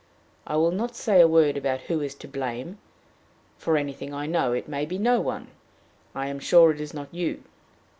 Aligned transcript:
I 0.47 0.55
will 0.57 0.71
not 0.71 0.95
say 0.95 1.21
a 1.21 1.27
word 1.27 1.57
about 1.57 1.81
who 1.81 2.01
is 2.01 2.15
to 2.15 2.27
blame 2.27 2.79
for 3.59 3.77
anything 3.77 4.15
I 4.15 4.25
know, 4.25 4.51
it 4.51 4.67
may 4.67 4.83
be 4.83 4.97
no 4.97 5.19
one 5.21 5.49
I 6.15 6.25
am 6.25 6.39
sure 6.39 6.71
it 6.71 6.81
is 6.81 6.91
not 6.95 7.13
you. 7.13 7.43